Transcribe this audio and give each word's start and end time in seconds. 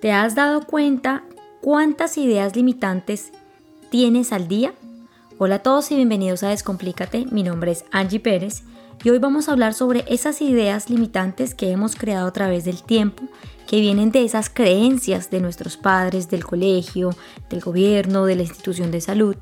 ¿Te 0.00 0.12
has 0.12 0.36
dado 0.36 0.60
cuenta 0.62 1.24
cuántas 1.60 2.18
ideas 2.18 2.54
limitantes 2.54 3.32
tienes 3.90 4.32
al 4.32 4.46
día? 4.46 4.72
Hola 5.38 5.56
a 5.56 5.62
todos 5.64 5.90
y 5.90 5.96
bienvenidos 5.96 6.44
a 6.44 6.50
Descomplícate. 6.50 7.26
Mi 7.32 7.42
nombre 7.42 7.72
es 7.72 7.84
Angie 7.90 8.20
Pérez 8.20 8.62
y 9.02 9.10
hoy 9.10 9.18
vamos 9.18 9.48
a 9.48 9.52
hablar 9.52 9.74
sobre 9.74 10.04
esas 10.06 10.40
ideas 10.40 10.88
limitantes 10.88 11.52
que 11.52 11.72
hemos 11.72 11.96
creado 11.96 12.28
a 12.28 12.32
través 12.32 12.64
del 12.64 12.84
tiempo, 12.84 13.24
que 13.66 13.80
vienen 13.80 14.12
de 14.12 14.24
esas 14.24 14.50
creencias 14.50 15.30
de 15.30 15.40
nuestros 15.40 15.76
padres, 15.76 16.30
del 16.30 16.44
colegio, 16.44 17.10
del 17.50 17.60
gobierno, 17.60 18.24
de 18.24 18.36
la 18.36 18.42
institución 18.42 18.92
de 18.92 19.00
salud, 19.00 19.34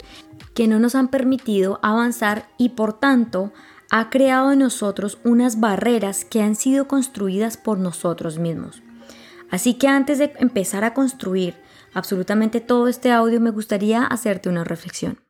que 0.55 0.69
no 0.69 0.79
nos 0.79 0.95
han 0.95 1.09
permitido 1.09 1.81
avanzar 1.83 2.49
y 2.57 2.71
por 2.71 2.95
tanto 2.95 3.53
ha 3.91 4.09
creado 4.09 4.53
en 4.53 4.61
nosotros 4.61 5.19
unas 5.23 5.61
barreras 5.61 6.25
que 6.25 6.41
han 6.41 6.57
sido 6.57 6.89
construidas 6.89 7.59
por 7.59 7.79
nosotros 7.79 8.39
mismos. 8.39 8.81
Así 9.51 9.75
que 9.75 9.89
antes 9.89 10.19
de 10.19 10.33
empezar 10.39 10.85
a 10.85 10.95
construir 10.95 11.55
absolutamente 11.95 12.61
todo 12.61 12.89
este 12.89 13.13
audio, 13.13 13.41
me 13.41 13.51
gustaría 13.51 14.05
hacerte 14.05 14.49
una 14.49 14.65
reflexión. 14.65 15.21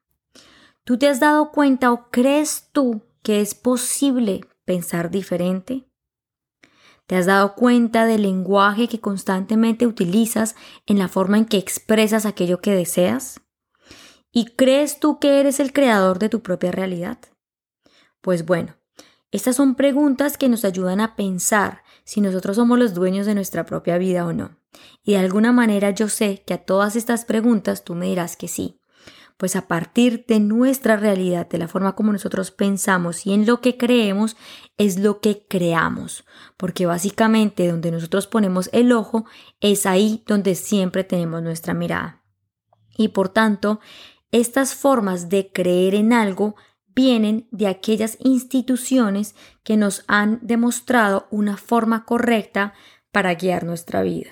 ¿Tú 0.85 0.99
te 0.99 1.09
has 1.09 1.21
dado 1.21 1.51
cuenta 1.51 1.93
o 1.93 2.11
crees 2.11 2.69
tú 2.73 3.03
que 3.23 3.41
es 3.41 3.55
posible 3.55 4.43
pensar 4.65 5.11
diferente? 5.11 5.89
¿Te 7.07 7.17
has 7.17 7.27
dado 7.27 7.55
cuenta 7.55 8.07
del 8.07 8.23
lenguaje 8.23 8.89
que 8.89 9.01
constantemente 9.01 9.87
utilizas 9.87 10.57
en 10.87 10.99
la 10.99 11.09
forma 11.09 11.39
en 11.39 11.45
que 11.45 11.57
expresas 11.57 12.27
aquello 12.27 12.61
que 12.61 12.73
deseas? 12.73 13.41
¿Y 14.33 14.55
crees 14.55 15.01
tú 15.01 15.19
que 15.19 15.41
eres 15.41 15.61
el 15.61 15.73
creador 15.73 16.19
de 16.19 16.29
tu 16.29 16.43
propia 16.43 16.73
realidad? 16.73 17.19
Pues 18.21 18.45
bueno, 18.45 18.76
estas 19.37 19.57
son 19.57 19.75
preguntas 19.75 20.39
que 20.39 20.49
nos 20.49 20.65
ayudan 20.65 21.01
a 21.01 21.15
pensar 21.15 21.83
si 22.05 22.21
nosotros 22.21 22.57
somos 22.57 22.79
los 22.79 22.95
dueños 22.95 23.27
de 23.27 23.35
nuestra 23.35 23.67
propia 23.67 23.99
vida 23.99 24.27
o 24.27 24.33
no. 24.33 24.59
Y 25.03 25.13
de 25.13 25.19
alguna 25.19 25.53
manera 25.53 25.91
yo 25.91 26.09
sé 26.09 26.43
que 26.47 26.55
a 26.55 26.65
todas 26.65 26.97
estas 26.97 27.25
preguntas 27.25 27.85
tú 27.85 27.95
me 27.95 28.07
dirás 28.07 28.37
que 28.37 28.49
sí. 28.49 28.81
Pues 29.37 29.55
a 29.55 29.69
partir 29.69 30.25
de 30.27 30.41
nuestra 30.41 30.97
realidad, 30.97 31.47
de 31.47 31.59
la 31.59 31.69
forma 31.69 31.95
como 31.95 32.11
nosotros 32.11 32.51
pensamos 32.51 33.27
y 33.27 33.35
en 33.35 33.45
lo 33.45 33.61
que 33.61 33.77
creemos, 33.77 34.37
es 34.79 34.99
lo 34.99 35.21
que 35.21 35.47
creamos. 35.47 36.25
Porque 36.57 36.87
básicamente 36.87 37.69
donde 37.69 37.91
nosotros 37.91 38.27
ponemos 38.27 38.71
el 38.73 38.93
ojo 38.93 39.27
es 39.61 39.85
ahí 39.85 40.25
donde 40.27 40.55
siempre 40.55 41.05
tenemos 41.05 41.43
nuestra 41.43 41.75
mirada. 41.75 42.23
Y 42.97 43.09
por 43.09 43.29
tanto, 43.29 43.81
estas 44.31 44.75
formas 44.75 45.29
de 45.29 45.53
creer 45.53 45.95
en 45.95 46.15
algo 46.15 46.57
vienen 46.97 47.47
de 47.53 47.69
aquellas 47.69 48.17
instituciones 48.21 49.37
que 49.63 49.77
nos 49.77 50.03
han 50.09 50.41
demostrado 50.43 51.29
una 51.31 51.59
forma 51.59 52.07
correcta 52.07 52.73
para 53.13 53.35
guiar 53.35 53.65
nuestra 53.65 54.03
vida, 54.03 54.31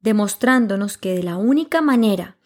demostrándonos 0.00 0.96
que 0.96 1.14
de 1.14 1.22
la 1.22 1.36
única 1.36 1.82
manera 1.82 2.38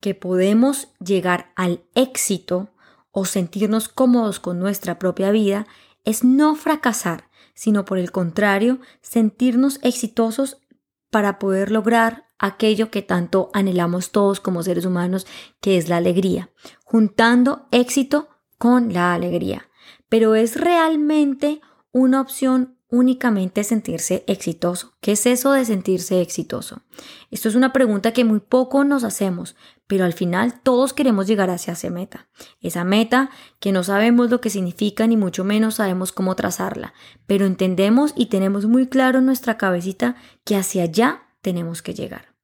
que 0.00 0.14
podemos 0.14 0.88
llegar 0.98 1.52
al 1.54 1.84
éxito 1.94 2.70
o 3.12 3.26
sentirnos 3.26 3.88
cómodos 3.88 4.40
con 4.40 4.58
nuestra 4.58 4.98
propia 4.98 5.30
vida 5.30 5.66
es 6.04 6.24
no 6.24 6.54
fracasar, 6.54 7.28
sino 7.54 7.84
por 7.84 7.98
el 7.98 8.10
contrario, 8.10 8.80
sentirnos 9.02 9.80
exitosos 9.82 10.62
para 11.10 11.38
poder 11.38 11.70
lograr 11.70 12.24
aquello 12.38 12.90
que 12.90 13.02
tanto 13.02 13.50
anhelamos 13.52 14.12
todos 14.12 14.40
como 14.40 14.62
seres 14.62 14.86
humanos, 14.86 15.26
que 15.60 15.76
es 15.76 15.90
la 15.90 15.98
alegría, 15.98 16.50
juntando 16.84 17.66
éxito 17.70 18.30
con 18.60 18.92
la 18.92 19.14
alegría. 19.14 19.70
Pero 20.10 20.34
es 20.34 20.60
realmente 20.60 21.62
una 21.92 22.20
opción 22.20 22.76
únicamente 22.90 23.64
sentirse 23.64 24.22
exitoso. 24.26 24.92
¿Qué 25.00 25.12
es 25.12 25.24
eso 25.24 25.52
de 25.52 25.64
sentirse 25.64 26.20
exitoso? 26.20 26.82
Esto 27.30 27.48
es 27.48 27.54
una 27.54 27.72
pregunta 27.72 28.12
que 28.12 28.22
muy 28.22 28.40
poco 28.40 28.84
nos 28.84 29.02
hacemos, 29.02 29.56
pero 29.86 30.04
al 30.04 30.12
final 30.12 30.60
todos 30.60 30.92
queremos 30.92 31.26
llegar 31.26 31.48
hacia 31.48 31.72
esa 31.72 31.88
meta. 31.88 32.28
Esa 32.60 32.84
meta 32.84 33.30
que 33.60 33.72
no 33.72 33.82
sabemos 33.82 34.28
lo 34.28 34.42
que 34.42 34.50
significa 34.50 35.06
ni 35.06 35.16
mucho 35.16 35.42
menos 35.42 35.76
sabemos 35.76 36.12
cómo 36.12 36.36
trazarla, 36.36 36.92
pero 37.26 37.46
entendemos 37.46 38.12
y 38.14 38.26
tenemos 38.26 38.66
muy 38.66 38.88
claro 38.88 39.20
en 39.20 39.26
nuestra 39.26 39.56
cabecita 39.56 40.16
que 40.44 40.56
hacia 40.56 40.82
allá 40.82 41.22
tenemos 41.40 41.80
que 41.80 41.94
llegar. 41.94 42.34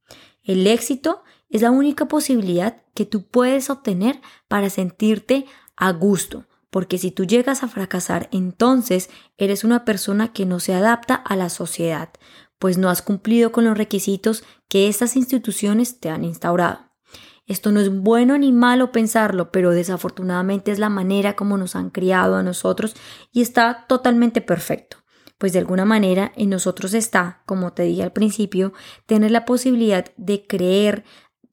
El 0.43 0.67
éxito 0.67 1.25
es 1.49 1.63
la 1.63 1.71
única 1.71 2.07
posibilidad 2.07 2.83
que 2.95 3.07
tú 3.07 3.27
puedes 3.27 3.71
obtener 3.71 4.21
para 4.49 4.71
sentirte 4.71 5.47
a 5.77 5.93
gusto, 5.93 6.47
porque 6.71 6.99
si 6.99 7.11
tú 7.11 7.25
llegas 7.25 7.63
a 7.63 7.69
fracasar, 7.69 8.29
entonces 8.33 9.11
eres 9.37 9.65
una 9.65 9.85
persona 9.85 10.33
que 10.33 10.47
no 10.47 10.61
se 10.61 10.75
adapta 10.75 11.15
a 11.15 11.37
la 11.37 11.49
sociedad, 11.49 12.11
pues 12.59 12.79
no 12.79 12.89
has 12.89 13.03
cumplido 13.03 13.53
con 13.53 13.65
los 13.65 13.77
requisitos 13.79 14.45
que 14.69 14.89
estas 14.89 15.17
instituciones 15.17 16.01
te 16.01 16.11
han 16.11 16.25
instaurado. 16.25 16.87
Esto 17.47 17.71
no 17.71 17.81
es 17.81 17.95
bueno 17.95 18.37
ni 18.39 18.51
malo 18.53 18.91
pensarlo, 18.91 19.53
pero 19.53 19.71
desafortunadamente 19.71 20.73
es 20.73 20.81
la 20.81 20.89
manera 20.89 21.37
como 21.37 21.57
nos 21.57 21.77
han 21.77 21.91
criado 21.91 22.35
a 22.35 22.43
nosotros 22.43 22.97
y 23.31 23.41
está 23.41 23.87
totalmente 23.89 24.41
perfecto. 24.41 24.99
Pues 25.39 25.53
de 25.53 25.61
alguna 25.61 25.85
manera 25.85 26.33
en 26.35 26.51
nosotros 26.51 26.95
está, 26.95 27.43
como 27.47 27.73
te 27.73 27.85
dije 27.85 28.03
al 28.03 28.13
principio, 28.13 28.73
tener 29.05 29.31
la 29.31 29.45
posibilidad 29.45 30.07
de 30.17 30.47
creer 30.47 31.05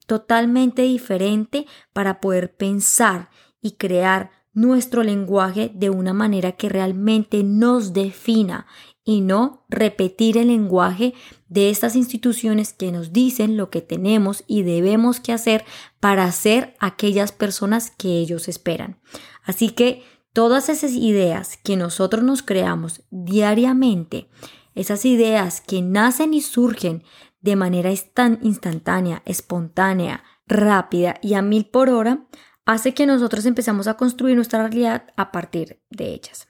totalmente 0.06 0.82
diferente 0.82 1.66
para 1.92 2.20
poder 2.20 2.54
pensar 2.54 3.30
y 3.60 3.72
crear 3.72 4.30
nuestro 4.52 5.02
lenguaje 5.02 5.70
de 5.74 5.90
una 5.90 6.12
manera 6.12 6.52
que 6.52 6.68
realmente 6.68 7.42
nos 7.42 7.92
defina 7.92 8.66
y 9.04 9.20
no 9.20 9.64
repetir 9.68 10.38
el 10.38 10.48
lenguaje 10.48 11.12
de 11.48 11.70
estas 11.70 11.94
instituciones 11.94 12.72
que 12.72 12.90
nos 12.90 13.12
dicen 13.12 13.56
lo 13.56 13.68
que 13.68 13.82
tenemos 13.82 14.44
y 14.46 14.62
debemos 14.62 15.20
que 15.20 15.32
hacer 15.32 15.64
para 16.00 16.30
ser 16.32 16.74
aquellas 16.78 17.32
personas 17.32 17.90
que 17.90 18.18
ellos 18.18 18.48
esperan. 18.48 18.98
Así 19.42 19.70
que 19.70 20.02
todas 20.32 20.68
esas 20.68 20.92
ideas 20.92 21.58
que 21.62 21.76
nosotros 21.76 22.24
nos 22.24 22.42
creamos 22.42 23.02
diariamente, 23.10 24.28
esas 24.74 25.04
ideas 25.04 25.60
que 25.60 25.82
nacen 25.82 26.32
y 26.32 26.40
surgen 26.40 27.04
de 27.44 27.56
manera 27.56 27.90
tan 28.14 28.38
instantánea, 28.40 29.20
espontánea, 29.26 30.24
rápida 30.46 31.16
y 31.20 31.34
a 31.34 31.42
mil 31.42 31.66
por 31.66 31.90
hora, 31.90 32.24
hace 32.64 32.94
que 32.94 33.04
nosotros 33.04 33.44
empezamos 33.44 33.86
a 33.86 33.98
construir 33.98 34.34
nuestra 34.34 34.60
realidad 34.60 35.12
a 35.18 35.30
partir 35.30 35.82
de 35.90 36.14
ellas. 36.14 36.48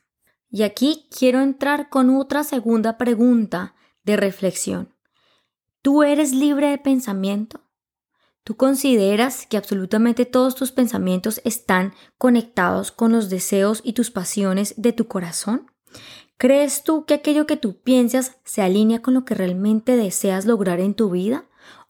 Y 0.48 0.62
aquí 0.62 1.08
quiero 1.10 1.40
entrar 1.40 1.88
con 1.88 2.10
otra 2.10 2.44
segunda 2.44 2.96
pregunta 2.96 3.74
de 4.04 4.16
reflexión. 4.16 4.94
¿Tú 5.82 6.04
eres 6.04 6.32
libre 6.32 6.68
de 6.68 6.78
pensamiento? 6.78 7.60
¿Tú 8.44 8.56
consideras 8.56 9.48
que 9.48 9.56
absolutamente 9.56 10.26
todos 10.26 10.54
tus 10.54 10.70
pensamientos 10.70 11.40
están 11.44 11.92
conectados 12.18 12.92
con 12.92 13.10
los 13.10 13.30
deseos 13.30 13.80
y 13.82 13.94
tus 13.94 14.12
pasiones 14.12 14.74
de 14.76 14.92
tu 14.92 15.08
corazón? 15.08 15.72
¿Crees 16.36 16.82
tú 16.82 17.04
que 17.04 17.14
aquello 17.14 17.46
que 17.46 17.56
tú 17.56 17.76
piensas 17.80 18.38
se 18.44 18.62
alinea 18.62 19.02
con 19.02 19.14
lo 19.14 19.24
que 19.24 19.34
realmente 19.34 19.96
deseas 19.96 20.46
lograr 20.46 20.80
en 20.80 20.94
tu 20.94 21.10
vida? 21.10 21.46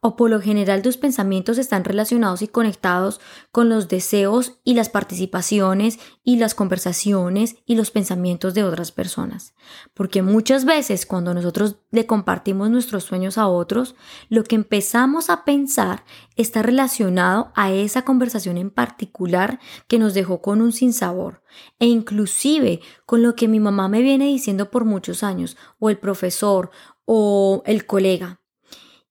O 0.06 0.16
por 0.16 0.28
lo 0.28 0.38
general 0.38 0.82
tus 0.82 0.98
pensamientos 0.98 1.56
están 1.56 1.82
relacionados 1.82 2.42
y 2.42 2.48
conectados 2.48 3.22
con 3.50 3.70
los 3.70 3.88
deseos 3.88 4.60
y 4.62 4.74
las 4.74 4.90
participaciones 4.90 5.98
y 6.22 6.36
las 6.36 6.54
conversaciones 6.54 7.56
y 7.64 7.74
los 7.74 7.90
pensamientos 7.90 8.52
de 8.52 8.64
otras 8.64 8.92
personas. 8.92 9.54
Porque 9.94 10.20
muchas 10.20 10.66
veces 10.66 11.06
cuando 11.06 11.32
nosotros 11.32 11.76
le 11.90 12.04
compartimos 12.04 12.68
nuestros 12.68 13.04
sueños 13.04 13.38
a 13.38 13.48
otros, 13.48 13.94
lo 14.28 14.44
que 14.44 14.56
empezamos 14.56 15.30
a 15.30 15.42
pensar 15.46 16.04
está 16.36 16.60
relacionado 16.60 17.50
a 17.54 17.72
esa 17.72 18.02
conversación 18.02 18.58
en 18.58 18.68
particular 18.68 19.58
que 19.88 19.98
nos 19.98 20.12
dejó 20.12 20.42
con 20.42 20.60
un 20.60 20.72
sinsabor 20.72 21.42
e 21.78 21.86
inclusive 21.86 22.80
con 23.06 23.22
lo 23.22 23.34
que 23.34 23.48
mi 23.48 23.58
mamá 23.58 23.88
me 23.88 24.02
viene 24.02 24.26
diciendo 24.26 24.70
por 24.70 24.84
muchos 24.84 25.22
años 25.22 25.56
o 25.78 25.88
el 25.88 25.96
profesor 25.96 26.70
o 27.06 27.62
el 27.64 27.86
colega 27.86 28.43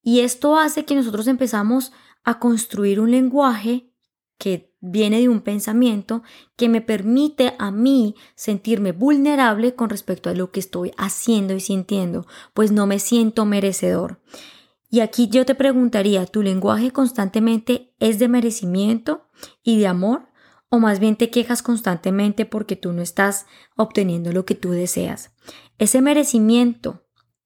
y 0.04 0.20
esto 0.20 0.58
hace 0.58 0.86
que 0.86 0.96
nosotros 0.96 1.28
empezamos 1.28 1.94
a 2.24 2.38
construir 2.40 3.00
un 3.00 3.12
lenguaje 3.12 3.90
que 4.38 4.76
viene 4.82 5.22
de 5.22 5.30
un 5.30 5.40
pensamiento 5.40 6.24
que 6.58 6.68
me 6.68 6.82
permite 6.82 7.56
a 7.58 7.72
mí 7.72 8.16
sentirme 8.36 8.92
vulnerable 8.92 9.76
con 9.76 9.90
respecto 9.90 10.30
a 10.30 10.34
lo 10.34 10.52
que 10.52 10.60
estoy 10.60 10.92
haciendo 10.98 11.54
y 11.54 11.62
sintiendo, 11.62 12.28
pues 12.54 12.72
no 12.72 12.86
me 12.86 13.00
siento 13.00 13.46
merecedor. 13.46 14.22
Y 14.90 15.00
aquí 15.00 15.30
yo 15.30 15.46
te 15.46 15.56
preguntaría, 15.56 16.26
¿tu 16.26 16.44
lenguaje 16.44 16.92
constantemente 16.92 17.96
es 18.00 18.20
de 18.20 18.28
merecimiento 18.28 19.30
y 19.64 19.80
de 19.80 19.88
amor? 19.88 20.28
¿O 20.70 20.80
más 20.80 21.00
bien 21.00 21.16
te 21.16 21.30
quejas 21.30 21.64
constantemente 21.64 22.46
porque 22.46 22.76
tú 22.76 22.92
no 22.92 23.02
estás 23.02 23.46
obteniendo 23.78 24.34
lo 24.34 24.46
que 24.46 24.56
tú 24.56 24.72
deseas? 24.72 25.32
Ese 25.78 26.02
merecimiento 26.02 27.03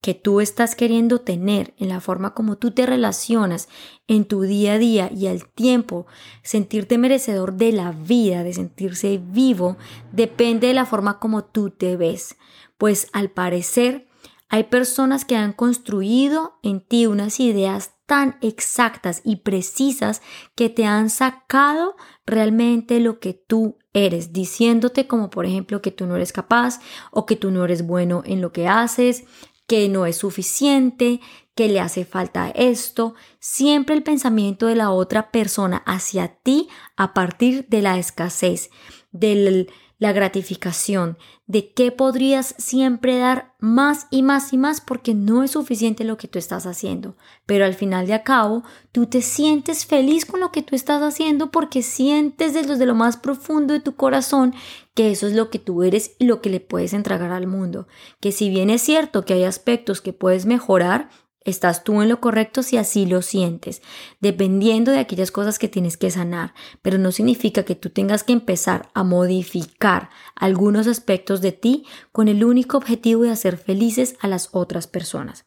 que 0.07 0.13
tú 0.13 0.39
estás 0.39 0.73
queriendo 0.73 1.19
tener, 1.19 1.73
en 1.77 1.89
la 1.89 1.99
forma 1.99 2.33
como 2.33 2.55
tú 2.55 2.71
te 2.71 2.85
relacionas 2.85 3.67
en 4.07 4.23
tu 4.23 4.43
día 4.43 4.75
a 4.75 4.77
día 4.77 5.11
y 5.13 5.27
al 5.27 5.45
tiempo, 5.49 6.07
sentirte 6.43 6.97
merecedor 6.97 7.55
de 7.55 7.73
la 7.73 7.91
vida, 7.91 8.45
de 8.45 8.53
sentirse 8.53 9.19
vivo, 9.21 9.75
depende 10.13 10.67
de 10.67 10.73
la 10.73 10.85
forma 10.85 11.19
como 11.19 11.43
tú 11.43 11.71
te 11.71 11.97
ves. 11.97 12.37
Pues 12.77 13.09
al 13.11 13.31
parecer 13.31 14.07
hay 14.47 14.63
personas 14.63 15.25
que 15.25 15.35
han 15.35 15.51
construido 15.51 16.57
en 16.63 16.79
ti 16.79 17.05
unas 17.05 17.41
ideas 17.41 17.91
tan 18.05 18.37
exactas 18.39 19.19
y 19.25 19.35
precisas 19.35 20.21
que 20.55 20.69
te 20.69 20.85
han 20.85 21.09
sacado 21.09 21.97
realmente 22.25 23.01
lo 23.01 23.19
que 23.19 23.33
tú 23.33 23.77
eres, 23.91 24.31
diciéndote 24.31 25.05
como 25.05 25.29
por 25.29 25.45
ejemplo 25.45 25.81
que 25.81 25.91
tú 25.91 26.05
no 26.05 26.15
eres 26.15 26.31
capaz 26.31 26.79
o 27.11 27.25
que 27.25 27.35
tú 27.35 27.51
no 27.51 27.65
eres 27.65 27.85
bueno 27.85 28.23
en 28.25 28.39
lo 28.39 28.53
que 28.53 28.69
haces, 28.69 29.25
que 29.67 29.89
no 29.89 30.05
es 30.05 30.17
suficiente, 30.17 31.19
que 31.53 31.67
le 31.67 31.79
hace 31.79 32.05
falta 32.05 32.49
esto, 32.49 33.15
siempre 33.39 33.95
el 33.95 34.03
pensamiento 34.03 34.67
de 34.67 34.75
la 34.75 34.91
otra 34.91 35.31
persona 35.31 35.77
hacia 35.85 36.27
ti 36.27 36.69
a 36.95 37.13
partir 37.13 37.67
de 37.67 37.81
la 37.81 37.97
escasez, 37.97 38.69
del 39.11 39.69
la 39.99 40.11
gratificación, 40.11 41.17
de 41.47 41.71
qué 41.73 41.91
podrías 41.91 42.53
siempre 42.57 43.17
dar 43.17 43.55
más 43.59 44.07
y 44.11 44.21
más 44.21 44.53
y 44.53 44.57
más 44.57 44.79
porque 44.79 45.13
no 45.15 45.43
es 45.43 45.51
suficiente 45.51 46.03
lo 46.03 46.17
que 46.17 46.27
tú 46.27 46.37
estás 46.37 46.65
haciendo. 46.65 47.15
Pero 47.45 47.65
al 47.65 47.73
final 47.73 48.05
de 48.05 48.13
a 48.13 48.23
cabo, 48.23 48.63
tú 48.91 49.07
te 49.07 49.21
sientes 49.21 49.85
feliz 49.85 50.25
con 50.25 50.39
lo 50.39 50.51
que 50.51 50.61
tú 50.61 50.75
estás 50.75 51.01
haciendo 51.01 51.49
porque 51.49 51.81
sientes 51.81 52.53
desde 52.53 52.85
lo 52.85 52.93
más 52.93 53.17
profundo 53.17 53.73
de 53.73 53.79
tu 53.79 53.95
corazón 53.95 54.53
que 54.93 55.11
eso 55.11 55.27
es 55.27 55.33
lo 55.33 55.51
que 55.51 55.59
tú 55.59 55.83
eres 55.83 56.15
y 56.17 56.25
lo 56.25 56.41
que 56.41 56.49
le 56.49 56.59
puedes 56.59 56.93
entregar 56.93 57.31
al 57.31 57.45
mundo. 57.45 57.87
Que 58.19 58.31
si 58.31 58.49
bien 58.49 58.71
es 58.71 58.81
cierto 58.81 59.25
que 59.25 59.33
hay 59.33 59.43
aspectos 59.43 60.01
que 60.01 60.11
puedes 60.11 60.47
mejorar, 60.47 61.09
Estás 61.47 61.85
tú 61.85 62.01
en 62.01 62.09
lo 62.09 62.19
correcto 62.19 62.61
si 62.61 62.75
así 62.75 63.05
lo 63.05 63.21
sientes, 63.21 63.81
dependiendo 64.19 64.91
de 64.91 64.99
aquellas 64.99 65.31
cosas 65.31 65.59
que 65.59 65.69
tienes 65.69 65.95
que 65.95 66.11
sanar, 66.11 66.53
pero 66.81 66.97
no 66.97 67.13
significa 67.13 67.63
que 67.63 67.73
tú 67.73 67.89
tengas 67.89 68.25
que 68.25 68.33
empezar 68.33 68.89
a 68.93 69.05
modificar 69.05 70.09
algunos 70.35 70.87
aspectos 70.87 71.39
de 71.39 71.53
ti 71.53 71.85
con 72.11 72.27
el 72.27 72.43
único 72.43 72.75
objetivo 72.75 73.23
de 73.23 73.31
hacer 73.31 73.57
felices 73.57 74.17
a 74.19 74.27
las 74.27 74.49
otras 74.51 74.87
personas. 74.87 75.45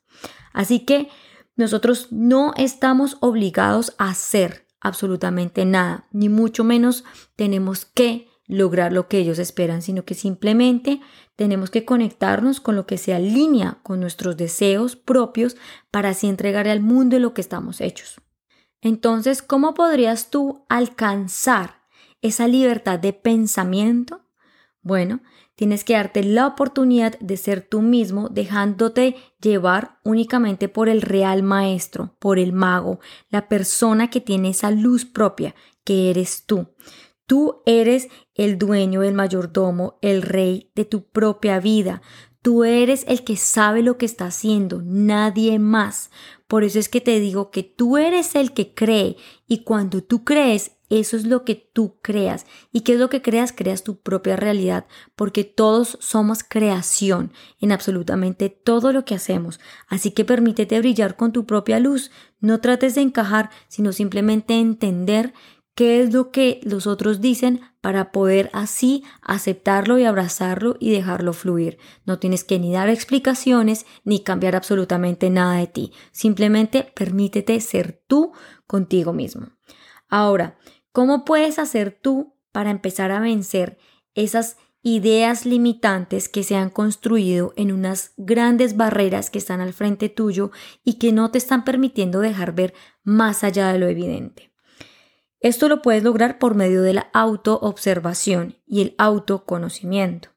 Así 0.54 0.86
que 0.86 1.10
nosotros 1.54 2.08
no 2.10 2.54
estamos 2.56 3.18
obligados 3.20 3.94
a 3.98 4.08
hacer 4.08 4.66
absolutamente 4.80 5.66
nada, 5.66 6.08
ni 6.12 6.30
mucho 6.30 6.64
menos 6.64 7.04
tenemos 7.36 7.84
que 7.84 8.29
lograr 8.50 8.92
lo 8.92 9.08
que 9.08 9.18
ellos 9.18 9.38
esperan, 9.38 9.80
sino 9.80 10.04
que 10.04 10.14
simplemente 10.14 11.00
tenemos 11.36 11.70
que 11.70 11.84
conectarnos 11.84 12.60
con 12.60 12.76
lo 12.76 12.86
que 12.86 12.98
se 12.98 13.14
alinea 13.14 13.78
con 13.82 14.00
nuestros 14.00 14.36
deseos 14.36 14.96
propios 14.96 15.56
para 15.90 16.10
así 16.10 16.28
entregar 16.28 16.68
al 16.68 16.80
mundo 16.80 17.18
lo 17.18 17.32
que 17.32 17.40
estamos 17.40 17.80
hechos. 17.80 18.20
Entonces, 18.82 19.42
¿cómo 19.42 19.74
podrías 19.74 20.30
tú 20.30 20.64
alcanzar 20.68 21.82
esa 22.22 22.48
libertad 22.48 22.98
de 22.98 23.12
pensamiento? 23.12 24.22
Bueno, 24.82 25.20
tienes 25.54 25.84
que 25.84 25.92
darte 25.92 26.24
la 26.24 26.46
oportunidad 26.46 27.18
de 27.20 27.36
ser 27.36 27.60
tú 27.60 27.82
mismo, 27.82 28.28
dejándote 28.30 29.16
llevar 29.40 29.98
únicamente 30.04 30.68
por 30.68 30.88
el 30.88 31.02
real 31.02 31.42
maestro, 31.42 32.16
por 32.18 32.38
el 32.38 32.52
mago, 32.52 32.98
la 33.28 33.48
persona 33.48 34.08
que 34.08 34.22
tiene 34.22 34.50
esa 34.50 34.70
luz 34.70 35.04
propia, 35.04 35.54
que 35.84 36.10
eres 36.10 36.44
tú. 36.46 36.68
Tú 37.30 37.62
eres 37.64 38.08
el 38.34 38.58
dueño, 38.58 39.04
el 39.04 39.14
mayordomo, 39.14 40.00
el 40.02 40.22
rey 40.22 40.72
de 40.74 40.84
tu 40.84 41.04
propia 41.04 41.60
vida. 41.60 42.02
Tú 42.42 42.64
eres 42.64 43.04
el 43.06 43.22
que 43.22 43.36
sabe 43.36 43.84
lo 43.84 43.98
que 43.98 44.06
está 44.06 44.24
haciendo, 44.24 44.82
nadie 44.84 45.60
más. 45.60 46.10
Por 46.48 46.64
eso 46.64 46.80
es 46.80 46.88
que 46.88 47.00
te 47.00 47.20
digo 47.20 47.52
que 47.52 47.62
tú 47.62 47.98
eres 47.98 48.34
el 48.34 48.52
que 48.52 48.74
cree 48.74 49.16
y 49.46 49.62
cuando 49.62 50.02
tú 50.02 50.24
crees, 50.24 50.72
eso 50.88 51.16
es 51.16 51.24
lo 51.24 51.44
que 51.44 51.54
tú 51.54 52.00
creas. 52.02 52.46
¿Y 52.72 52.80
qué 52.80 52.94
es 52.94 52.98
lo 52.98 53.08
que 53.08 53.22
creas? 53.22 53.52
Creas 53.52 53.84
tu 53.84 54.00
propia 54.00 54.34
realidad, 54.34 54.88
porque 55.14 55.44
todos 55.44 55.98
somos 56.00 56.42
creación 56.42 57.32
en 57.60 57.70
absolutamente 57.70 58.48
todo 58.48 58.92
lo 58.92 59.04
que 59.04 59.14
hacemos. 59.14 59.60
Así 59.86 60.10
que 60.10 60.24
permítete 60.24 60.80
brillar 60.80 61.14
con 61.14 61.30
tu 61.30 61.46
propia 61.46 61.78
luz. 61.78 62.10
No 62.40 62.60
trates 62.60 62.96
de 62.96 63.02
encajar, 63.02 63.50
sino 63.68 63.92
simplemente 63.92 64.58
entender 64.58 65.32
qué 65.74 66.00
es 66.00 66.12
lo 66.12 66.30
que 66.30 66.60
los 66.62 66.86
otros 66.86 67.20
dicen 67.20 67.60
para 67.80 68.12
poder 68.12 68.50
así 68.52 69.04
aceptarlo 69.22 69.98
y 69.98 70.04
abrazarlo 70.04 70.76
y 70.78 70.90
dejarlo 70.90 71.32
fluir. 71.32 71.78
No 72.04 72.18
tienes 72.18 72.44
que 72.44 72.58
ni 72.58 72.72
dar 72.72 72.88
explicaciones 72.88 73.86
ni 74.04 74.20
cambiar 74.20 74.56
absolutamente 74.56 75.30
nada 75.30 75.56
de 75.56 75.66
ti. 75.66 75.92
Simplemente 76.12 76.92
permítete 76.94 77.58
ser 77.60 78.02
tú 78.06 78.32
contigo 78.66 79.12
mismo. 79.12 79.48
Ahora, 80.08 80.58
¿cómo 80.92 81.24
puedes 81.24 81.58
hacer 81.58 81.98
tú 82.00 82.34
para 82.52 82.70
empezar 82.70 83.10
a 83.12 83.20
vencer 83.20 83.78
esas 84.14 84.56
ideas 84.82 85.44
limitantes 85.44 86.28
que 86.28 86.42
se 86.42 86.56
han 86.56 86.70
construido 86.70 87.52
en 87.56 87.70
unas 87.70 88.12
grandes 88.16 88.76
barreras 88.76 89.30
que 89.30 89.38
están 89.38 89.60
al 89.60 89.72
frente 89.72 90.08
tuyo 90.08 90.50
y 90.84 90.94
que 90.94 91.12
no 91.12 91.30
te 91.30 91.38
están 91.38 91.64
permitiendo 91.64 92.20
dejar 92.20 92.54
ver 92.54 92.74
más 93.02 93.44
allá 93.44 93.72
de 93.72 93.78
lo 93.78 93.86
evidente? 93.86 94.49
Esto 95.40 95.68
lo 95.68 95.80
puedes 95.80 96.02
lograr 96.02 96.38
por 96.38 96.54
medio 96.54 96.82
de 96.82 96.94
la 96.94 97.08
autoobservación 97.12 98.56
y 98.66 98.82
el 98.82 98.94
autoconocimiento. 98.98 100.28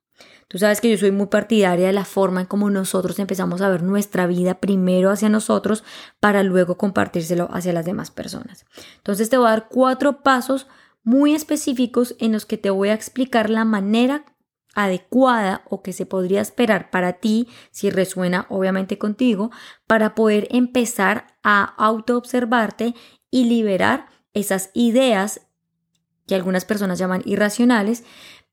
Tú 0.47 0.59
sabes 0.59 0.81
que 0.81 0.89
yo 0.89 0.97
soy 0.97 1.11
muy 1.11 1.27
partidaria 1.27 1.87
de 1.87 1.93
la 1.93 2.05
forma 2.05 2.41
en 2.41 2.47
cómo 2.47 2.69
nosotros 2.69 3.17
empezamos 3.19 3.61
a 3.61 3.69
ver 3.69 3.81
nuestra 3.81 4.27
vida 4.27 4.59
primero 4.59 5.09
hacia 5.09 5.27
nosotros 5.27 5.83
para 6.19 6.43
luego 6.43 6.77
compartírselo 6.77 7.49
hacia 7.51 7.73
las 7.73 7.85
demás 7.85 8.11
personas. 8.11 8.65
Entonces 8.97 9.29
te 9.29 9.37
voy 9.37 9.47
a 9.47 9.51
dar 9.51 9.67
cuatro 9.67 10.21
pasos 10.21 10.67
muy 11.03 11.33
específicos 11.33 12.15
en 12.19 12.31
los 12.31 12.45
que 12.45 12.57
te 12.57 12.69
voy 12.69 12.89
a 12.89 12.93
explicar 12.93 13.49
la 13.49 13.65
manera 13.65 14.25
adecuada 14.75 15.63
o 15.69 15.81
que 15.81 15.91
se 15.91 16.05
podría 16.05 16.41
esperar 16.41 16.89
para 16.91 17.13
ti, 17.13 17.47
si 17.71 17.89
resuena 17.89 18.45
obviamente 18.49 18.97
contigo, 18.97 19.51
para 19.87 20.15
poder 20.15 20.47
empezar 20.51 21.35
a 21.43 21.63
autoobservarte 21.63 22.93
y 23.29 23.45
liberar 23.45 24.07
esas 24.33 24.71
ideas 24.73 25.41
que 26.27 26.35
algunas 26.35 26.65
personas 26.65 26.99
llaman 26.99 27.21
irracionales 27.25 28.03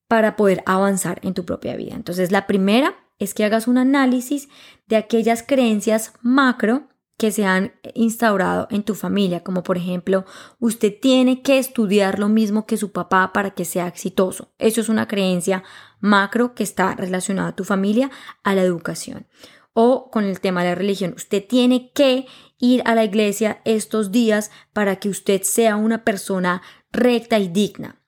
para 0.09 0.37
poder 0.37 0.63
avanzar 0.67 1.21
en 1.23 1.35
tu 1.35 1.45
propia 1.45 1.77
vida. 1.77 1.95
Entonces, 1.95 2.33
la 2.33 2.47
primera 2.47 2.97
es 3.19 3.35
que 3.35 3.45
hagas 3.45 3.69
un 3.69 3.79
análisis 3.79 4.49
de 4.89 4.97
aquellas 4.97 5.43
creencias 5.43 6.13
macro 6.21 6.89
que 7.17 7.31
se 7.31 7.45
han 7.45 7.75
instaurado 7.95 8.67
en 8.71 8.83
tu 8.83 8.95
familia, 8.95 9.45
como 9.45 9.63
por 9.63 9.77
ejemplo, 9.77 10.25
usted 10.59 10.95
tiene 11.01 11.43
que 11.43 11.59
estudiar 11.59 12.19
lo 12.19 12.31
mismo 12.31 12.65
que 12.65 12.79
su 12.79 12.93
papá 12.93 13.33
para 13.35 13.51
que 13.51 13.67
sea 13.67 13.87
exitoso. 13.87 14.55
Eso 14.59 14.81
es 14.81 14.89
una 14.89 15.07
creencia 15.07 15.63
macro 16.01 16.55
que 16.55 16.63
está 16.63 16.95
relacionada 16.95 17.51
a 17.51 17.57
tu 17.57 17.65
familia, 17.65 18.11
a 18.43 18.55
la 18.55 18.63
educación. 18.63 19.27
O 19.75 20.11
con 20.11 20.25
el 20.25 20.41
tema 20.41 20.63
de 20.63 20.71
la 20.71 20.75
religión, 20.75 21.13
usted 21.15 21.47
tiene 21.47 21.93
que 21.93 22.27
ir 22.61 22.83
a 22.85 22.95
la 22.95 23.05
iglesia 23.05 23.61
estos 23.65 24.13
días 24.13 24.51
para 24.73 24.97
que 24.97 25.09
usted 25.09 25.43
sea 25.43 25.77
una 25.77 26.05
persona 26.05 26.63
recta 26.93 27.39
y 27.39 27.49
digna. 27.49 28.01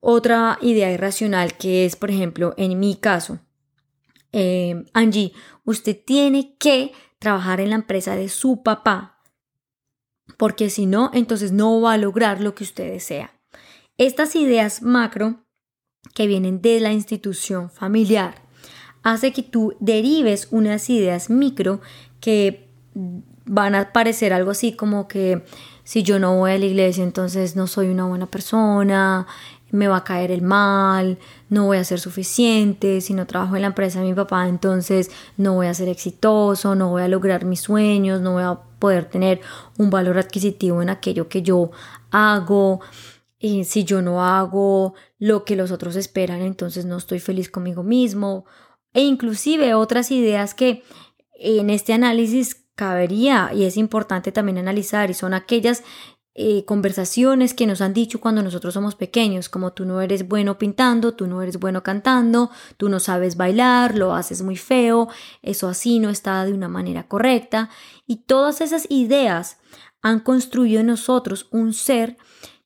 Otra 0.00 0.58
idea 0.62 0.90
irracional 0.90 1.56
que 1.56 1.84
es, 1.84 1.94
por 1.94 2.10
ejemplo, 2.10 2.54
en 2.56 2.80
mi 2.80 2.96
caso, 2.96 3.38
eh, 4.32 4.84
Angie, 4.94 5.32
usted 5.64 5.96
tiene 6.04 6.56
que 6.56 6.92
trabajar 7.18 7.60
en 7.60 7.70
la 7.70 7.76
empresa 7.76 8.16
de 8.16 8.30
su 8.30 8.62
papá, 8.62 9.18
porque 10.38 10.70
si 10.70 10.86
no, 10.86 11.10
entonces 11.12 11.52
no 11.52 11.80
va 11.82 11.92
a 11.92 11.98
lograr 11.98 12.40
lo 12.40 12.54
que 12.54 12.64
usted 12.64 12.90
desea. 12.90 13.38
Estas 13.98 14.34
ideas 14.36 14.80
macro 14.80 15.44
que 16.14 16.26
vienen 16.26 16.62
de 16.62 16.80
la 16.80 16.92
institución 16.92 17.70
familiar 17.70 18.36
hace 19.02 19.32
que 19.32 19.42
tú 19.42 19.76
derives 19.80 20.48
unas 20.50 20.88
ideas 20.88 21.28
micro 21.28 21.82
que 22.20 22.70
van 23.52 23.74
a 23.74 23.92
parecer 23.92 24.32
algo 24.32 24.52
así 24.52 24.74
como 24.76 25.08
que 25.08 25.44
si 25.82 26.04
yo 26.04 26.20
no 26.20 26.36
voy 26.36 26.52
a 26.52 26.58
la 26.58 26.66
iglesia 26.66 27.02
entonces 27.02 27.56
no 27.56 27.66
soy 27.66 27.88
una 27.88 28.06
buena 28.06 28.26
persona, 28.26 29.26
me 29.72 29.88
va 29.88 29.98
a 29.98 30.04
caer 30.04 30.30
el 30.30 30.42
mal, 30.42 31.18
no 31.48 31.66
voy 31.66 31.78
a 31.78 31.84
ser 31.84 31.98
suficiente, 31.98 33.00
si 33.00 33.12
no 33.12 33.26
trabajo 33.26 33.56
en 33.56 33.62
la 33.62 33.68
empresa 33.68 33.98
de 33.98 34.06
mi 34.06 34.14
papá 34.14 34.46
entonces 34.46 35.10
no 35.36 35.54
voy 35.54 35.66
a 35.66 35.74
ser 35.74 35.88
exitoso, 35.88 36.76
no 36.76 36.90
voy 36.90 37.02
a 37.02 37.08
lograr 37.08 37.44
mis 37.44 37.60
sueños, 37.60 38.20
no 38.20 38.34
voy 38.34 38.44
a 38.44 38.56
poder 38.78 39.06
tener 39.06 39.40
un 39.78 39.90
valor 39.90 40.16
adquisitivo 40.18 40.80
en 40.80 40.90
aquello 40.90 41.28
que 41.28 41.42
yo 41.42 41.72
hago. 42.12 42.80
Y 43.40 43.64
si 43.64 43.84
yo 43.84 44.00
no 44.00 44.24
hago 44.24 44.94
lo 45.18 45.44
que 45.44 45.56
los 45.56 45.72
otros 45.72 45.96
esperan, 45.96 46.42
entonces 46.42 46.84
no 46.84 46.98
estoy 46.98 47.18
feliz 47.18 47.50
conmigo 47.50 47.82
mismo. 47.82 48.44
E 48.92 49.00
inclusive 49.00 49.74
otras 49.74 50.10
ideas 50.10 50.54
que 50.54 50.84
en 51.34 51.70
este 51.70 51.92
análisis 51.94 52.59
cabería 52.80 53.50
y 53.54 53.64
es 53.64 53.76
importante 53.76 54.32
también 54.32 54.56
analizar 54.56 55.10
y 55.10 55.14
son 55.14 55.34
aquellas 55.34 55.82
eh, 56.34 56.64
conversaciones 56.64 57.52
que 57.52 57.66
nos 57.66 57.82
han 57.82 57.92
dicho 57.92 58.22
cuando 58.22 58.42
nosotros 58.42 58.72
somos 58.72 58.94
pequeños, 58.94 59.50
como 59.50 59.74
tú 59.74 59.84
no 59.84 60.00
eres 60.00 60.26
bueno 60.26 60.56
pintando, 60.56 61.12
tú 61.12 61.26
no 61.26 61.42
eres 61.42 61.58
bueno 61.58 61.82
cantando, 61.82 62.50
tú 62.78 62.88
no 62.88 62.98
sabes 62.98 63.36
bailar, 63.36 63.98
lo 63.98 64.14
haces 64.14 64.40
muy 64.40 64.56
feo, 64.56 65.08
eso 65.42 65.68
así 65.68 65.98
no 65.98 66.08
está 66.08 66.42
de 66.46 66.54
una 66.54 66.68
manera 66.68 67.06
correcta. 67.06 67.68
Y 68.06 68.24
todas 68.24 68.62
esas 68.62 68.86
ideas 68.88 69.58
han 70.00 70.20
construido 70.20 70.80
en 70.80 70.86
nosotros 70.86 71.48
un 71.50 71.74
ser 71.74 72.16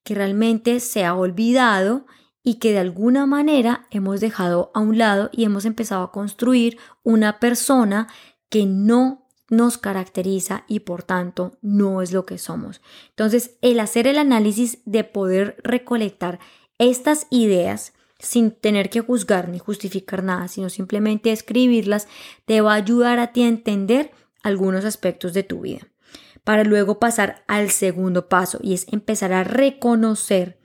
que 0.04 0.14
realmente 0.14 0.78
se 0.78 1.04
ha 1.04 1.16
olvidado 1.16 2.06
y 2.44 2.60
que 2.60 2.70
de 2.70 2.78
alguna 2.78 3.26
manera 3.26 3.88
hemos 3.90 4.20
dejado 4.20 4.70
a 4.74 4.78
un 4.78 4.96
lado 4.96 5.30
y 5.32 5.42
hemos 5.42 5.64
empezado 5.64 6.04
a 6.04 6.12
construir 6.12 6.78
una 7.02 7.40
persona 7.40 8.06
que 8.48 8.64
no 8.66 9.23
nos 9.50 9.78
caracteriza 9.78 10.64
y 10.68 10.80
por 10.80 11.02
tanto 11.02 11.58
no 11.60 12.02
es 12.02 12.12
lo 12.12 12.26
que 12.26 12.38
somos. 12.38 12.80
Entonces, 13.10 13.56
el 13.60 13.80
hacer 13.80 14.06
el 14.06 14.18
análisis 14.18 14.78
de 14.84 15.04
poder 15.04 15.56
recolectar 15.62 16.38
estas 16.78 17.26
ideas 17.30 17.92
sin 18.18 18.50
tener 18.50 18.90
que 18.90 19.00
juzgar 19.00 19.48
ni 19.48 19.58
justificar 19.58 20.22
nada, 20.22 20.48
sino 20.48 20.70
simplemente 20.70 21.30
escribirlas, 21.30 22.08
te 22.46 22.60
va 22.60 22.72
a 22.72 22.76
ayudar 22.76 23.18
a 23.18 23.32
ti 23.32 23.42
a 23.42 23.48
entender 23.48 24.12
algunos 24.42 24.84
aspectos 24.84 25.34
de 25.34 25.42
tu 25.42 25.60
vida. 25.60 25.88
Para 26.42 26.64
luego 26.64 26.98
pasar 26.98 27.44
al 27.46 27.70
segundo 27.70 28.28
paso 28.28 28.58
y 28.62 28.74
es 28.74 28.86
empezar 28.92 29.32
a 29.32 29.44
reconocer 29.44 30.58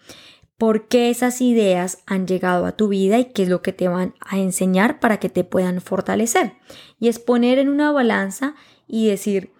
por 0.60 0.89
qué 0.89 1.10
esas 1.10 1.39
ideas 1.39 2.04
han 2.06 2.28
llegado 2.28 2.66
a 2.66 2.74
tu 2.74 2.89
vida 2.89 3.18
y 3.18 3.32
qué 3.32 3.44
es 3.44 3.50
lo 3.50 3.62
que 3.62 3.72
te 3.72 3.88
van 3.88 4.13
a 4.20 4.38
enseñar 4.38 5.00
para 5.00 5.18
que 5.18 5.30
te 5.30 5.46
puedan 5.46 5.80
fortalecer. 5.80 6.58
Y 7.00 7.08
es 7.08 7.18
poner 7.18 7.60
en 7.60 7.70
una 7.70 7.94
balanza 7.94 8.56
y 8.86 9.08
decir, 9.08 9.54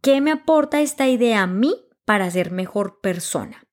¿qué 0.00 0.22
me 0.22 0.32
aporta 0.32 0.80
esta 0.80 1.06
idea 1.08 1.42
a 1.42 1.46
mí 1.46 1.74
para 2.06 2.30
ser 2.30 2.52
mejor 2.52 3.00
persona? 3.02 3.66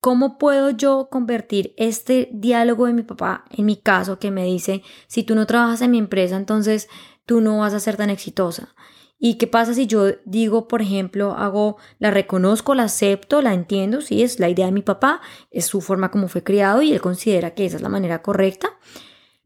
¿Cómo 0.00 0.38
puedo 0.38 0.70
yo 0.70 1.08
convertir 1.10 1.74
este 1.78 2.28
diálogo 2.32 2.86
de 2.86 2.92
mi 2.92 3.02
papá, 3.02 3.44
en 3.50 3.66
mi 3.66 3.76
caso, 3.76 4.20
que 4.20 4.30
me 4.30 4.44
dice, 4.44 4.82
si 5.08 5.24
tú 5.24 5.34
no 5.34 5.46
trabajas 5.46 5.82
en 5.82 5.90
mi 5.90 5.98
empresa, 5.98 6.36
entonces 6.36 6.88
tú 7.26 7.40
no 7.40 7.58
vas 7.58 7.74
a 7.74 7.80
ser 7.80 7.96
tan 7.96 8.10
exitosa? 8.10 8.76
¿Y 9.18 9.34
qué 9.34 9.46
pasa 9.46 9.74
si 9.74 9.86
yo 9.86 10.12
digo, 10.24 10.68
por 10.68 10.82
ejemplo, 10.82 11.32
hago, 11.32 11.78
la 11.98 12.10
reconozco, 12.10 12.74
la 12.74 12.84
acepto, 12.84 13.42
la 13.42 13.54
entiendo, 13.54 14.00
sí, 14.00 14.22
es 14.22 14.38
la 14.38 14.48
idea 14.48 14.66
de 14.66 14.72
mi 14.72 14.82
papá, 14.82 15.20
es 15.50 15.66
su 15.66 15.80
forma 15.80 16.10
como 16.10 16.28
fue 16.28 16.42
criado 16.42 16.82
y 16.82 16.92
él 16.92 17.00
considera 17.00 17.54
que 17.54 17.64
esa 17.64 17.76
es 17.76 17.82
la 17.82 17.88
manera 17.88 18.22
correcta? 18.22 18.68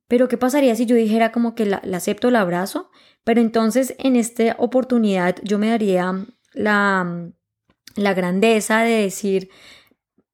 Pero 0.08 0.26
¿qué 0.26 0.38
pasaría 0.38 0.74
si 0.74 0.86
yo 0.86 0.96
dijera 0.96 1.32
como 1.32 1.54
que 1.54 1.66
la, 1.66 1.82
acepto, 1.94 2.30
la 2.30 2.40
abrazo? 2.40 2.90
Pero 3.24 3.40
entonces 3.40 3.94
en 3.98 4.16
esta 4.16 4.56
oportunidad 4.58 5.36
yo 5.42 5.58
me 5.58 5.68
daría 5.68 6.26
la, 6.54 7.30
la 7.94 8.14
grandeza 8.14 8.80
de 8.80 9.02
decir, 9.02 9.50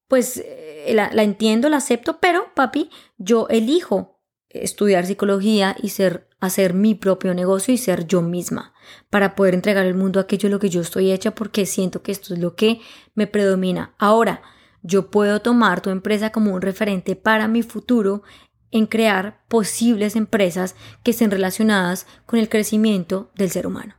pues 0.06 0.38
eh, 0.38 0.92
la, 0.94 1.10
la 1.12 1.24
entiendo, 1.24 1.68
la 1.68 1.78
acepto, 1.78 2.20
pero 2.20 2.46
papi, 2.54 2.88
yo 3.18 3.48
elijo 3.50 4.20
estudiar 4.48 5.06
psicología 5.06 5.74
y 5.82 5.88
ser 5.88 6.28
hacer 6.38 6.74
mi 6.74 6.94
propio 6.94 7.34
negocio 7.34 7.74
y 7.74 7.78
ser 7.78 8.06
yo 8.06 8.22
misma 8.22 8.73
para 9.10 9.34
poder 9.34 9.54
entregar 9.54 9.84
al 9.84 9.94
mundo 9.94 10.20
aquello 10.20 10.48
lo 10.48 10.58
que 10.58 10.70
yo 10.70 10.80
estoy 10.80 11.12
hecha 11.12 11.34
porque 11.34 11.66
siento 11.66 12.02
que 12.02 12.12
esto 12.12 12.34
es 12.34 12.40
lo 12.40 12.54
que 12.54 12.80
me 13.14 13.26
predomina. 13.26 13.94
Ahora, 13.98 14.42
yo 14.82 15.10
puedo 15.10 15.40
tomar 15.40 15.80
tu 15.80 15.90
empresa 15.90 16.30
como 16.30 16.52
un 16.52 16.60
referente 16.60 17.16
para 17.16 17.48
mi 17.48 17.62
futuro 17.62 18.22
en 18.70 18.86
crear 18.86 19.42
posibles 19.48 20.16
empresas 20.16 20.74
que 21.02 21.12
estén 21.12 21.30
relacionadas 21.30 22.06
con 22.26 22.38
el 22.38 22.48
crecimiento 22.48 23.30
del 23.34 23.50
ser 23.50 23.66
humano. 23.66 23.94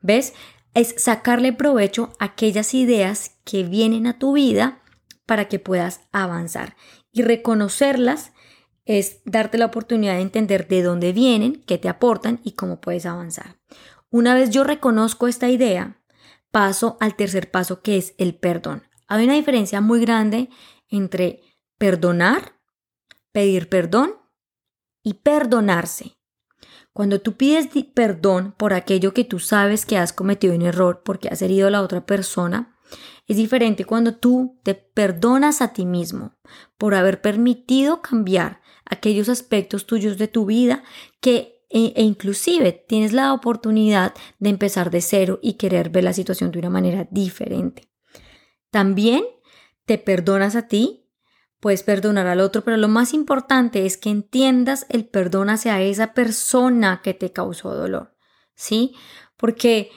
¿Ves? 0.00 0.32
Es 0.74 0.94
sacarle 0.96 1.52
provecho 1.52 2.12
a 2.18 2.26
aquellas 2.26 2.72
ideas 2.72 3.32
que 3.44 3.62
vienen 3.64 4.06
a 4.06 4.18
tu 4.18 4.32
vida 4.32 4.80
para 5.26 5.48
que 5.48 5.58
puedas 5.58 6.00
avanzar 6.12 6.76
y 7.12 7.22
reconocerlas 7.22 8.32
es 8.84 9.20
darte 9.24 9.58
la 9.58 9.66
oportunidad 9.66 10.14
de 10.14 10.22
entender 10.22 10.66
de 10.68 10.82
dónde 10.82 11.12
vienen, 11.12 11.62
qué 11.66 11.78
te 11.78 11.88
aportan 11.88 12.40
y 12.42 12.52
cómo 12.52 12.80
puedes 12.80 13.06
avanzar. 13.06 13.56
Una 14.12 14.34
vez 14.34 14.50
yo 14.50 14.62
reconozco 14.62 15.26
esta 15.26 15.48
idea, 15.48 15.98
paso 16.50 16.98
al 17.00 17.16
tercer 17.16 17.50
paso 17.50 17.80
que 17.80 17.96
es 17.96 18.14
el 18.18 18.34
perdón. 18.34 18.82
Hay 19.08 19.24
una 19.24 19.32
diferencia 19.32 19.80
muy 19.80 20.02
grande 20.02 20.50
entre 20.90 21.40
perdonar, 21.78 22.60
pedir 23.32 23.70
perdón 23.70 24.14
y 25.02 25.14
perdonarse. 25.14 26.18
Cuando 26.92 27.22
tú 27.22 27.38
pides 27.38 27.70
perdón 27.94 28.54
por 28.58 28.74
aquello 28.74 29.14
que 29.14 29.24
tú 29.24 29.38
sabes 29.38 29.86
que 29.86 29.96
has 29.96 30.12
cometido 30.12 30.54
un 30.54 30.60
error 30.60 31.02
porque 31.02 31.28
has 31.28 31.40
herido 31.40 31.68
a 31.68 31.70
la 31.70 31.80
otra 31.80 32.04
persona, 32.04 32.76
es 33.26 33.38
diferente 33.38 33.86
cuando 33.86 34.16
tú 34.16 34.60
te 34.62 34.74
perdonas 34.74 35.62
a 35.62 35.72
ti 35.72 35.86
mismo 35.86 36.36
por 36.76 36.94
haber 36.94 37.22
permitido 37.22 38.02
cambiar 38.02 38.60
aquellos 38.84 39.30
aspectos 39.30 39.86
tuyos 39.86 40.18
de 40.18 40.28
tu 40.28 40.44
vida 40.44 40.84
que 41.22 41.61
e, 41.72 41.92
e, 41.96 42.02
inclusive 42.02 42.72
tienes 42.72 43.12
la 43.12 43.32
oportunidad 43.32 44.14
de 44.38 44.50
empezar 44.50 44.90
de 44.90 45.00
cero 45.00 45.38
y 45.42 45.54
querer 45.54 45.90
ver 45.90 46.04
la 46.04 46.12
situación 46.12 46.50
de 46.50 46.58
una 46.58 46.70
manera 46.70 47.08
diferente. 47.10 47.88
También 48.70 49.24
te 49.86 49.98
perdonas 49.98 50.54
a 50.54 50.68
ti, 50.68 51.08
puedes 51.60 51.82
perdonar 51.82 52.26
al 52.26 52.40
otro, 52.40 52.62
pero 52.62 52.76
lo 52.76 52.88
más 52.88 53.14
importante 53.14 53.86
es 53.86 53.96
que 53.96 54.10
entiendas 54.10 54.86
el 54.88 55.06
perdón 55.06 55.48
hacia 55.48 55.80
esa 55.80 56.12
persona 56.14 57.00
que 57.02 57.14
te 57.14 57.32
causó 57.32 57.74
dolor, 57.74 58.16
¿sí? 58.54 58.94
Porque 59.36 59.90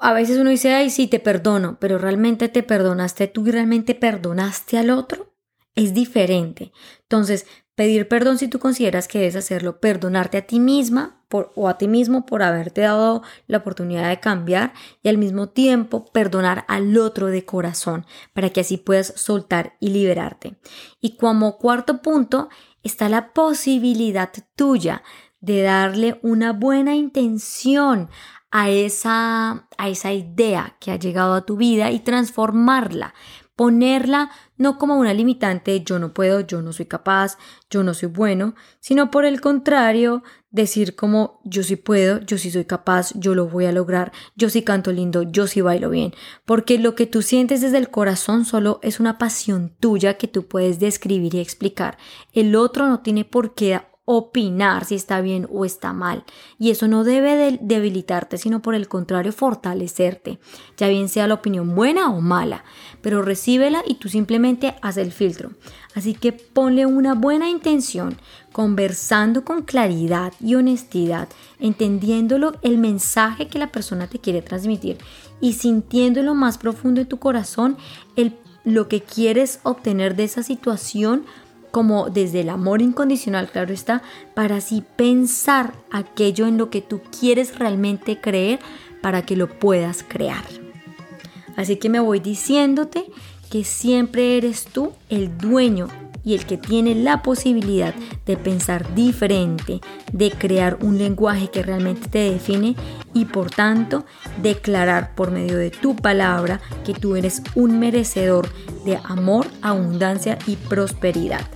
a 0.00 0.12
veces 0.12 0.38
uno 0.38 0.50
dice, 0.50 0.72
ay, 0.72 0.90
sí, 0.90 1.06
te 1.06 1.20
perdono, 1.20 1.78
pero 1.78 1.98
realmente 1.98 2.48
te 2.48 2.62
perdonaste 2.62 3.28
tú 3.28 3.46
y 3.46 3.50
realmente 3.50 3.94
perdonaste 3.94 4.78
al 4.78 4.90
otro. 4.90 5.34
Es 5.74 5.94
diferente. 5.94 6.72
Entonces, 7.02 7.46
Pedir 7.80 8.08
perdón 8.08 8.36
si 8.36 8.46
tú 8.46 8.58
consideras 8.58 9.08
que 9.08 9.20
debes 9.20 9.36
hacerlo, 9.36 9.80
perdonarte 9.80 10.36
a 10.36 10.46
ti 10.46 10.60
misma 10.60 11.22
por, 11.28 11.50
o 11.54 11.66
a 11.66 11.78
ti 11.78 11.88
mismo 11.88 12.26
por 12.26 12.42
haberte 12.42 12.82
dado 12.82 13.22
la 13.46 13.56
oportunidad 13.56 14.10
de 14.10 14.20
cambiar 14.20 14.74
y 15.02 15.08
al 15.08 15.16
mismo 15.16 15.48
tiempo 15.48 16.04
perdonar 16.04 16.66
al 16.68 16.98
otro 16.98 17.28
de 17.28 17.46
corazón 17.46 18.04
para 18.34 18.50
que 18.50 18.60
así 18.60 18.76
puedas 18.76 19.14
soltar 19.16 19.78
y 19.80 19.88
liberarte. 19.88 20.56
Y 21.00 21.16
como 21.16 21.56
cuarto 21.56 22.02
punto 22.02 22.50
está 22.82 23.08
la 23.08 23.32
posibilidad 23.32 24.30
tuya 24.56 25.02
de 25.40 25.62
darle 25.62 26.20
una 26.22 26.52
buena 26.52 26.94
intención 26.96 28.10
a 28.50 28.68
esa, 28.68 29.68
a 29.78 29.88
esa 29.88 30.12
idea 30.12 30.76
que 30.80 30.90
ha 30.90 30.96
llegado 30.96 31.32
a 31.32 31.46
tu 31.46 31.56
vida 31.56 31.90
y 31.92 32.00
transformarla 32.00 33.14
ponerla 33.60 34.30
no 34.60 34.76
como 34.76 34.98
una 34.98 35.14
limitante 35.14 35.82
yo 35.82 35.98
no 35.98 36.12
puedo, 36.12 36.40
yo 36.40 36.60
no 36.60 36.74
soy 36.74 36.84
capaz, 36.84 37.38
yo 37.70 37.82
no 37.82 37.94
soy 37.94 38.10
bueno, 38.10 38.54
sino 38.78 39.10
por 39.10 39.24
el 39.24 39.40
contrario, 39.40 40.22
decir 40.50 40.96
como 40.96 41.40
yo 41.44 41.62
sí 41.62 41.76
puedo, 41.76 42.20
yo 42.20 42.36
sí 42.36 42.50
soy 42.50 42.66
capaz, 42.66 43.12
yo 43.14 43.34
lo 43.34 43.46
voy 43.46 43.64
a 43.64 43.72
lograr, 43.72 44.12
yo 44.36 44.50
sí 44.50 44.62
canto 44.62 44.92
lindo, 44.92 45.22
yo 45.22 45.46
sí 45.46 45.62
bailo 45.62 45.88
bien, 45.88 46.12
porque 46.44 46.78
lo 46.78 46.94
que 46.94 47.06
tú 47.06 47.22
sientes 47.22 47.62
desde 47.62 47.78
el 47.78 47.88
corazón 47.88 48.44
solo 48.44 48.80
es 48.82 49.00
una 49.00 49.16
pasión 49.16 49.72
tuya 49.80 50.18
que 50.18 50.28
tú 50.28 50.46
puedes 50.46 50.78
describir 50.78 51.34
y 51.34 51.40
explicar. 51.40 51.96
El 52.34 52.54
otro 52.54 52.86
no 52.86 53.00
tiene 53.00 53.24
por 53.24 53.54
qué 53.54 53.80
opinar 54.12 54.84
si 54.86 54.96
está 54.96 55.20
bien 55.20 55.46
o 55.52 55.64
está 55.64 55.92
mal. 55.92 56.24
Y 56.58 56.70
eso 56.70 56.88
no 56.88 57.04
debe 57.04 57.60
debilitarte, 57.60 58.38
sino 58.38 58.60
por 58.60 58.74
el 58.74 58.88
contrario 58.88 59.32
fortalecerte, 59.32 60.40
ya 60.76 60.88
bien 60.88 61.08
sea 61.08 61.28
la 61.28 61.34
opinión 61.34 61.76
buena 61.76 62.10
o 62.10 62.20
mala, 62.20 62.64
pero 63.02 63.22
recíbela 63.22 63.84
y 63.86 63.94
tú 63.94 64.08
simplemente 64.08 64.74
haz 64.82 64.96
el 64.96 65.12
filtro. 65.12 65.52
Así 65.94 66.14
que 66.14 66.32
ponle 66.32 66.86
una 66.86 67.14
buena 67.14 67.48
intención, 67.48 68.16
conversando 68.50 69.44
con 69.44 69.62
claridad 69.62 70.32
y 70.40 70.56
honestidad, 70.56 71.28
entendiéndolo 71.60 72.54
el 72.62 72.78
mensaje 72.78 73.46
que 73.46 73.60
la 73.60 73.70
persona 73.70 74.08
te 74.08 74.18
quiere 74.18 74.42
transmitir 74.42 74.98
y 75.40 75.52
sintiéndolo 75.52 76.34
más 76.34 76.58
profundo 76.58 77.00
en 77.00 77.08
tu 77.08 77.18
corazón 77.18 77.76
el, 78.16 78.36
lo 78.64 78.88
que 78.88 79.02
quieres 79.02 79.60
obtener 79.62 80.16
de 80.16 80.24
esa 80.24 80.42
situación 80.42 81.26
como 81.70 82.10
desde 82.10 82.40
el 82.40 82.48
amor 82.48 82.82
incondicional, 82.82 83.50
claro 83.50 83.72
está, 83.72 84.02
para 84.34 84.56
así 84.56 84.82
pensar 84.96 85.74
aquello 85.90 86.46
en 86.46 86.58
lo 86.58 86.70
que 86.70 86.80
tú 86.80 87.00
quieres 87.18 87.58
realmente 87.58 88.20
creer 88.20 88.60
para 89.02 89.22
que 89.22 89.36
lo 89.36 89.48
puedas 89.48 90.04
crear. 90.06 90.44
Así 91.56 91.76
que 91.76 91.88
me 91.88 92.00
voy 92.00 92.20
diciéndote 92.20 93.04
que 93.50 93.64
siempre 93.64 94.36
eres 94.36 94.64
tú 94.64 94.92
el 95.08 95.36
dueño 95.36 95.88
y 96.24 96.34
el 96.34 96.46
que 96.46 96.58
tiene 96.58 96.94
la 96.94 97.22
posibilidad 97.22 97.94
de 98.26 98.36
pensar 98.36 98.94
diferente, 98.94 99.80
de 100.12 100.30
crear 100.30 100.78
un 100.82 100.98
lenguaje 100.98 101.48
que 101.48 101.62
realmente 101.62 102.08
te 102.08 102.30
define 102.30 102.76
y 103.14 103.24
por 103.24 103.50
tanto 103.50 104.04
declarar 104.42 105.14
por 105.14 105.30
medio 105.30 105.56
de 105.56 105.70
tu 105.70 105.96
palabra 105.96 106.60
que 106.84 106.94
tú 106.94 107.16
eres 107.16 107.42
un 107.54 107.78
merecedor 107.78 108.48
de 108.84 108.98
amor, 109.04 109.46
abundancia 109.62 110.38
y 110.46 110.56
prosperidad. 110.56 111.46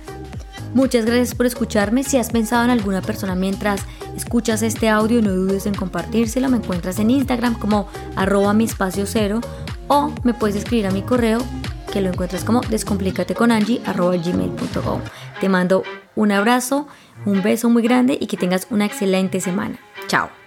Muchas 0.75 1.05
gracias 1.05 1.33
por 1.33 1.45
escucharme. 1.45 2.03
Si 2.03 2.17
has 2.17 2.31
pensado 2.31 2.65
en 2.65 2.69
alguna 2.69 3.01
persona 3.01 3.33
mientras 3.33 3.81
escuchas 4.17 4.61
este 4.61 4.89
audio, 4.89 5.21
no 5.21 5.31
dudes 5.31 5.67
en 5.67 5.73
compartírselo. 5.73 6.49
Me 6.49 6.57
encuentras 6.57 6.99
en 6.99 7.11
Instagram 7.11 7.57
como 7.57 7.87
arroba 8.17 8.53
mi 8.53 8.65
espacio 8.65 9.05
cero 9.05 9.39
o 9.87 10.11
me 10.23 10.33
puedes 10.33 10.57
escribir 10.57 10.87
a 10.87 10.91
mi 10.91 11.01
correo 11.01 11.39
que 11.93 12.01
lo 12.01 12.09
encuentras 12.09 12.43
como 12.43 12.59
descomplicateconangie 12.59 13.83
arroba 13.85 14.17
gmail.com. 14.17 14.99
Te 15.39 15.47
mando 15.47 15.83
un 16.13 16.33
abrazo, 16.33 16.89
un 17.25 17.41
beso 17.41 17.69
muy 17.69 17.81
grande 17.81 18.17
y 18.19 18.27
que 18.27 18.35
tengas 18.35 18.67
una 18.69 18.85
excelente 18.85 19.39
semana. 19.39 19.79
Chao. 20.07 20.44